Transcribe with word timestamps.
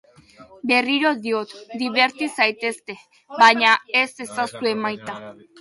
Berriro 0.71 1.11
diot, 1.25 1.53
diberti 1.83 2.31
zaitezte, 2.39 2.97
baina 3.45 3.77
ez 4.03 4.07
ezazue 4.29 4.77
maita. 4.87 5.21